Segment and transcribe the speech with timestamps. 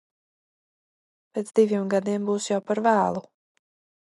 [1.37, 3.27] Pēc diviem gadiem būs jau par vēlu.